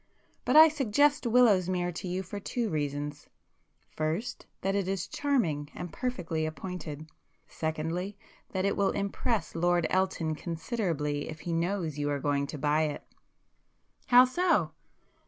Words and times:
But 0.45 0.55
I 0.55 0.67
suggest 0.67 1.27
Willowsmere 1.27 1.91
to 1.93 2.07
you 2.07 2.23
for 2.23 2.39
two 2.39 2.71
reasons,—first 2.71 4.47
that 4.61 4.73
it 4.73 4.87
is 4.87 5.07
charming 5.07 5.69
and 5.75 5.93
perfectly 5.93 6.47
appointed; 6.47 7.05
secondly, 7.47 8.17
that 8.51 8.65
it 8.65 8.75
will 8.75 8.89
impress 8.93 9.53
Lord 9.53 9.85
Elton 9.91 10.33
considerably 10.33 11.29
if 11.29 11.41
he 11.41 11.53
knows 11.53 11.99
you 11.99 12.09
are 12.09 12.19
going 12.19 12.47
to 12.47 12.57
buy 12.57 12.85
it." 12.85 13.03
"How 14.07 14.25
so?" 14.25 14.71